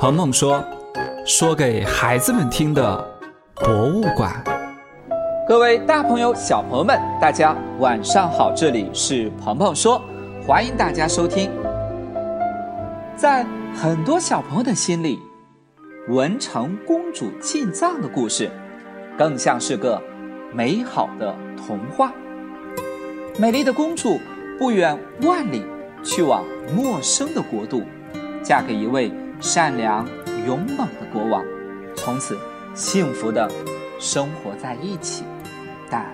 [0.00, 0.64] 鹏鹏说
[1.26, 3.06] ：“说给孩子们听的
[3.56, 4.32] 博物馆。”
[5.46, 8.50] 各位大朋友、小朋友们，大家晚上好！
[8.54, 10.00] 这里是鹏鹏说，
[10.46, 11.50] 欢迎大家收听。
[13.14, 13.44] 在
[13.74, 15.18] 很多小朋友的心里，
[16.08, 18.50] 文成公主进藏的故事，
[19.18, 20.02] 更像是个
[20.50, 22.10] 美好的童话。
[23.36, 24.18] 美丽的公主
[24.58, 25.62] 不远万里
[26.02, 26.42] 去往
[26.74, 27.82] 陌生的国度，
[28.42, 30.06] 嫁给一位善良
[30.46, 31.42] 勇猛的国王，
[31.96, 32.38] 从此
[32.74, 33.50] 幸福的
[33.98, 35.24] 生活在一起。
[35.90, 36.06] 但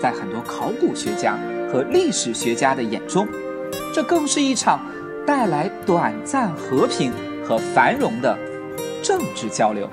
[0.00, 1.36] 在很多考古学家
[1.72, 3.26] 和历史学家的眼中，
[3.92, 4.80] 这更是一场
[5.26, 7.12] 带来短暂和平
[7.44, 8.38] 和繁荣的
[9.02, 9.90] 政治交流。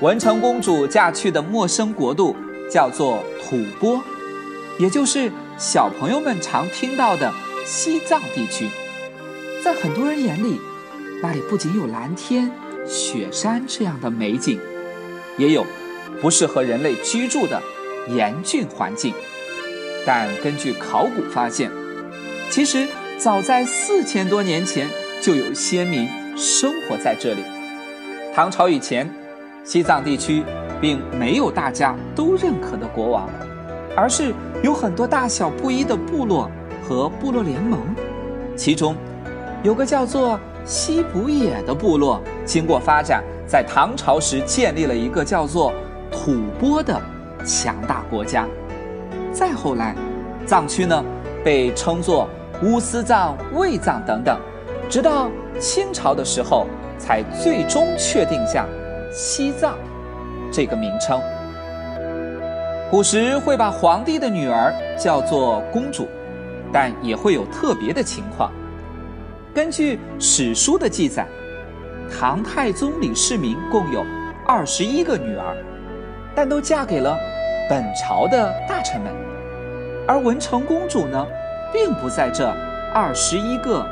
[0.00, 2.36] 文成公主嫁去的陌生国度
[2.70, 4.00] 叫做吐蕃，
[4.78, 7.32] 也就是小朋友们常听到的
[7.64, 8.68] 西藏地区。
[9.64, 10.60] 在很多人眼里，
[11.22, 12.50] 那里不仅有蓝天、
[12.86, 14.60] 雪山这样的美景，
[15.36, 15.64] 也有
[16.20, 17.60] 不适合人类居住的。
[18.10, 19.12] 严峻环境，
[20.06, 21.70] 但根据考古发现，
[22.48, 24.88] 其实早在四千多年前
[25.20, 27.42] 就有先民生活在这里。
[28.34, 29.06] 唐朝以前，
[29.62, 30.42] 西藏地区
[30.80, 33.28] 并没有大家都认可的国王，
[33.94, 36.50] 而是有很多大小不一的部落
[36.82, 37.78] 和部落联盟。
[38.56, 38.96] 其中，
[39.62, 45.72] 有个叫做西卜野的部落，经过发展，在唐朝时建立了一个叫做
[46.12, 47.00] 吐蕃的。
[47.44, 48.46] 强大国家，
[49.32, 49.94] 再后来，
[50.44, 51.02] 藏区呢
[51.42, 52.28] 被称作
[52.62, 54.38] 乌斯藏、卫藏等等，
[54.90, 56.66] 直到清朝的时候
[56.98, 58.66] 才最终确定下
[59.10, 59.78] 西藏
[60.52, 61.18] 这个名称。
[62.90, 66.08] 古时会把皇帝的女儿叫做公主，
[66.72, 68.50] 但也会有特别的情况。
[69.58, 71.26] 根据史书的记载，
[72.08, 74.06] 唐太宗李世民共有
[74.46, 75.56] 二十一个女儿。
[76.32, 77.18] 但都嫁给了
[77.68, 79.12] 本朝的大臣们，
[80.06, 81.26] 而文成公主呢，
[81.72, 82.54] 并不在这
[82.94, 83.84] 二十一个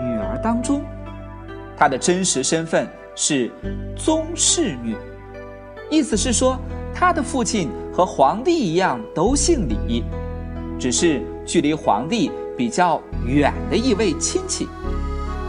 [0.00, 0.82] 女儿当中。
[1.76, 3.50] 她的真实身份是
[3.94, 4.96] 宗室女，
[5.90, 6.58] 意思是说，
[6.94, 10.04] 她的父亲和皇帝一样都姓李，
[10.80, 14.66] 只是距离皇帝比较远的一位亲戚，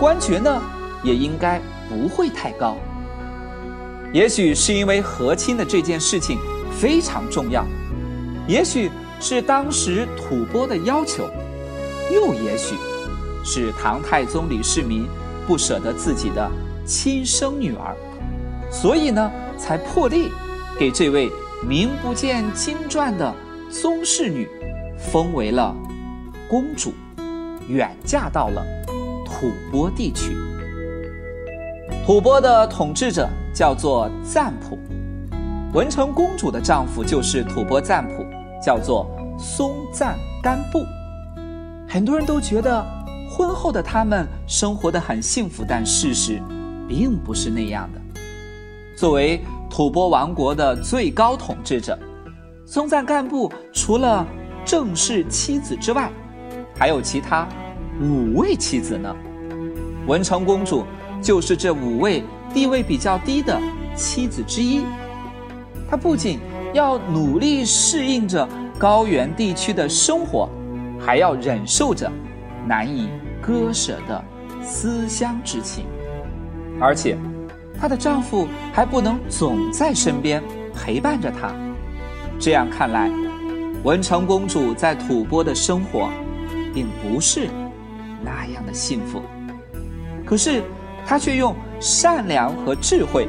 [0.04, 0.62] 官爵呢，
[1.02, 2.76] 也应该不会太高。
[4.12, 6.38] 也许是因为和亲的这件事情
[6.78, 7.66] 非常重要，
[8.46, 11.24] 也许是当时吐蕃的要求，
[12.12, 12.76] 又也许
[13.46, 15.08] 是唐太宗李世民
[15.48, 16.52] 不舍得自己的
[16.86, 17.96] 亲生女儿，
[18.70, 20.28] 所以呢，才破例
[20.78, 21.32] 给这位
[21.66, 23.34] 名不见经传的
[23.72, 24.50] 宗室女
[24.98, 25.74] 封为了
[26.50, 26.94] 公主，
[27.70, 28.62] 远嫁到了
[29.34, 30.38] 吐蕃地区。
[32.06, 33.28] 吐蕃的统治者。
[33.56, 34.80] 叫做赞普，
[35.76, 38.26] 文成公主的丈夫就是吐蕃赞普，
[38.60, 39.08] 叫做
[39.38, 40.84] 松赞干布。
[41.88, 42.84] 很多人都觉得
[43.30, 46.42] 婚后的他们生活的很幸福，但事实
[46.90, 48.02] 并不是那样的。
[48.98, 49.40] 作为
[49.70, 51.96] 吐蕃王国的最高统治者，
[52.66, 54.26] 松赞干布除了
[54.66, 56.12] 正式妻子之外，
[56.76, 57.48] 还有其他
[58.02, 59.16] 五位妻子呢。
[60.08, 60.84] 文成公主
[61.22, 62.24] 就是这五位。
[62.54, 63.60] 地位比较低的
[63.96, 64.84] 妻子之一，
[65.90, 66.40] 她不仅
[66.72, 70.48] 要努力适应着高原地区的生活，
[71.00, 72.12] 还要忍受着
[72.68, 73.10] 难以
[73.42, 74.24] 割舍的
[74.62, 75.86] 思乡之情，
[76.80, 77.18] 而且
[77.80, 80.44] 她的丈夫还不能总在身边
[80.76, 81.52] 陪伴着她。
[82.38, 83.10] 这样看来，
[83.84, 86.08] 文成公主在吐蕃的生活
[86.72, 87.50] 并不是
[88.24, 89.22] 那样的幸福。
[90.26, 90.64] 可是。
[91.06, 93.28] 他却用善良和智慧，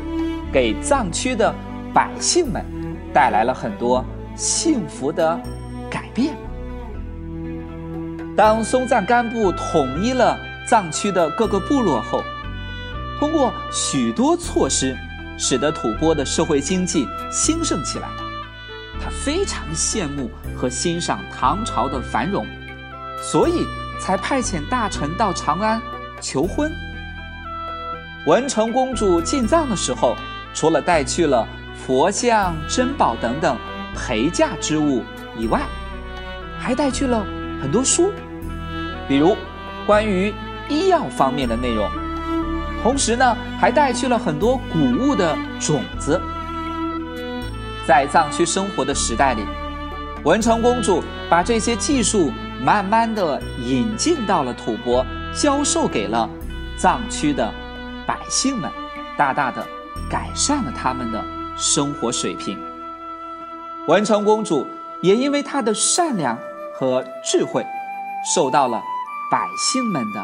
[0.53, 1.53] 给藏区的
[1.93, 2.65] 百姓们
[3.13, 4.05] 带来了很多
[4.37, 5.37] 幸福的
[5.91, 6.37] 改变。
[8.37, 10.39] 当松赞干布统一了
[10.69, 12.23] 藏区的各个部落后，
[13.19, 14.97] 通过许多措施，
[15.37, 18.07] 使得吐蕃的社会经济兴盛起来。
[19.03, 22.47] 他非常羡慕和欣赏唐朝的繁荣，
[23.21, 23.67] 所以
[24.01, 25.81] 才派遣大臣到长安
[26.21, 26.71] 求婚。
[28.27, 30.17] 文成公主进藏的时候，
[30.55, 31.47] 除了带去了
[31.87, 33.57] 佛像、珍宝等等
[33.95, 35.03] 陪嫁之物
[35.37, 35.61] 以外，
[36.59, 37.25] 还带去了
[37.61, 38.11] 很多书，
[39.07, 39.37] 比如
[39.87, 40.33] 关于
[40.69, 41.91] 医药方面的内容。
[42.83, 46.21] 同时呢，还带去了很多谷物的种子。
[47.87, 49.43] 在藏区生活的时代里，
[50.23, 52.33] 文成公主把这些技术
[52.65, 56.29] 慢慢的引进到了吐蕃，教授给了
[56.79, 57.53] 藏区的。
[58.07, 58.71] 百姓们，
[59.17, 59.67] 大大的
[60.11, 61.25] 改善了他们的
[61.57, 62.59] 生活水平。
[63.89, 64.67] 文成公主
[65.01, 66.39] 也因为她的善良
[66.75, 67.65] 和智慧，
[68.35, 68.83] 受到了
[69.31, 70.21] 百姓们的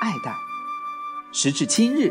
[0.00, 0.34] 爱戴。
[1.32, 2.10] 时至今日，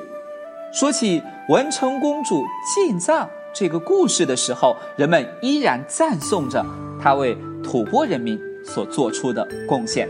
[0.72, 2.46] 说起文成公主
[2.76, 6.64] 进藏这个故事的时候，人们依然赞颂着
[7.02, 10.08] 她为吐蕃人民所做出的贡献。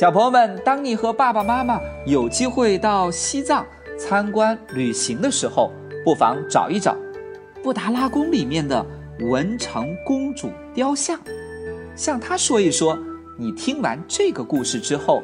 [0.00, 3.66] 小朋友们，当你和爸爸妈妈有机会到西藏
[3.98, 5.72] 参观旅行的时候，
[6.04, 6.96] 不妨找一找
[7.62, 8.84] 布达拉宫里面的
[9.30, 11.18] 文成公主雕像，
[11.96, 12.96] 向她说一说，
[13.36, 15.22] 你听完这个故事之后，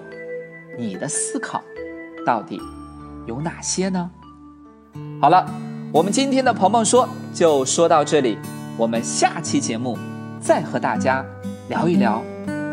[0.76, 1.62] 你的思考
[2.26, 2.60] 到底
[3.26, 4.10] 有哪些呢？
[5.20, 5.46] 好了，
[5.92, 8.36] 我们今天的鹏鹏说就说到这里，
[8.76, 9.96] 我们下期节目
[10.40, 11.24] 再和大家
[11.69, 12.22] 聊一聊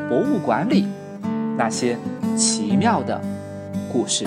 [0.09, 0.87] 博物馆里。
[1.57, 1.97] 那些
[2.35, 3.21] 奇妙的
[3.91, 4.25] 故事。